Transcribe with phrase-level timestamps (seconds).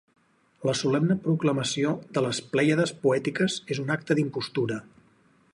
[0.69, 4.83] La solemne proclamació de les plèiades poètiques és un acte d'impostura.